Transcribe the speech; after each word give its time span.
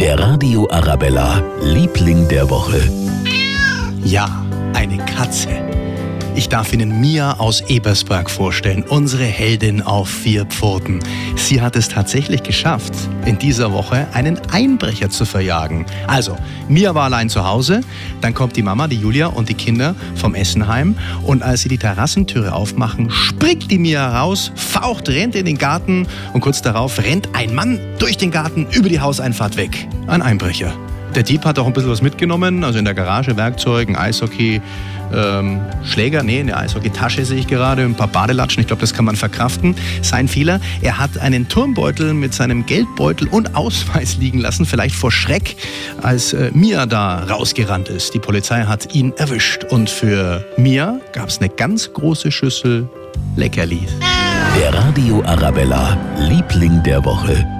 Der 0.00 0.18
Radio 0.18 0.68
Arabella, 0.70 1.42
Liebling 1.62 2.28
der 2.28 2.50
Woche. 2.50 2.80
Ja, 4.04 4.44
eine 4.74 4.98
Katze. 4.98 5.48
Ich 6.34 6.50
darf 6.50 6.74
Ihnen 6.74 7.00
Mia 7.00 7.38
aus 7.38 7.62
Ebersberg 7.62 8.30
vorstellen, 8.30 8.84
unsere 8.86 9.24
Heldin 9.24 9.80
auf 9.80 10.10
vier 10.10 10.44
Pfoten. 10.44 11.00
Sie 11.36 11.62
hat 11.62 11.76
es 11.76 11.88
tatsächlich 11.88 12.42
geschafft, 12.42 12.92
in 13.26 13.38
dieser 13.38 13.72
Woche 13.72 14.06
einen 14.14 14.40
Einbrecher 14.52 15.10
zu 15.10 15.24
verjagen. 15.24 15.84
Also, 16.06 16.36
Mia 16.68 16.94
war 16.94 17.04
allein 17.04 17.28
zu 17.28 17.46
Hause, 17.46 17.82
dann 18.20 18.32
kommt 18.32 18.56
die 18.56 18.62
Mama, 18.62 18.86
die 18.88 18.96
Julia 18.96 19.26
und 19.26 19.48
die 19.48 19.54
Kinder 19.54 19.94
vom 20.14 20.34
Essen 20.34 20.68
heim 20.68 20.96
und 21.24 21.42
als 21.42 21.62
sie 21.62 21.68
die 21.68 21.78
Terrassentüre 21.78 22.52
aufmachen, 22.52 23.10
springt 23.10 23.70
die 23.70 23.78
Mia 23.78 24.18
raus, 24.18 24.52
faucht, 24.54 25.08
rennt 25.08 25.34
in 25.34 25.44
den 25.44 25.58
Garten 25.58 26.06
und 26.32 26.40
kurz 26.40 26.62
darauf 26.62 26.98
rennt 26.98 27.28
ein 27.34 27.54
Mann 27.54 27.80
durch 27.98 28.16
den 28.16 28.30
Garten 28.30 28.66
über 28.70 28.88
die 28.88 29.00
Hauseinfahrt 29.00 29.56
weg. 29.56 29.88
Ein 30.06 30.22
Einbrecher. 30.22 30.72
Der 31.16 31.22
Dieb 31.22 31.46
hat 31.46 31.58
auch 31.58 31.66
ein 31.66 31.72
bisschen 31.72 31.90
was 31.90 32.02
mitgenommen, 32.02 32.62
also 32.62 32.78
in 32.78 32.84
der 32.84 32.92
Garage 32.92 33.38
Werkzeug, 33.38 33.88
ein 33.88 33.96
Eishockey, 33.96 34.60
ähm, 35.14 35.62
Schläger, 35.82 36.22
nee, 36.22 36.40
eine 36.40 36.54
Eishockey-Tasche 36.54 37.24
sehe 37.24 37.38
ich 37.38 37.46
gerade, 37.46 37.84
ein 37.84 37.94
paar 37.94 38.08
Badelatschen, 38.08 38.60
ich 38.60 38.66
glaube, 38.66 38.80
das 38.80 38.92
kann 38.92 39.06
man 39.06 39.16
verkraften. 39.16 39.74
Sein 40.02 40.28
Fehler, 40.28 40.60
er 40.82 40.98
hat 40.98 41.16
einen 41.16 41.48
Turmbeutel 41.48 42.12
mit 42.12 42.34
seinem 42.34 42.66
Geldbeutel 42.66 43.28
und 43.28 43.56
Ausweis 43.56 44.18
liegen 44.18 44.40
lassen, 44.40 44.66
vielleicht 44.66 44.94
vor 44.94 45.10
Schreck, 45.10 45.56
als 46.02 46.34
äh, 46.34 46.50
Mia 46.52 46.84
da 46.84 47.20
rausgerannt 47.24 47.88
ist. 47.88 48.12
Die 48.12 48.18
Polizei 48.18 48.64
hat 48.64 48.94
ihn 48.94 49.14
erwischt 49.16 49.64
und 49.64 49.88
für 49.88 50.44
Mia 50.58 51.00
gab 51.14 51.30
es 51.30 51.38
eine 51.38 51.48
ganz 51.48 51.94
große 51.94 52.30
Schüssel 52.30 52.90
Leckerlis. 53.36 53.90
Der 54.60 54.74
Radio 54.74 55.22
Arabella, 55.24 55.96
Liebling 56.18 56.82
der 56.82 57.02
Woche. 57.06 57.55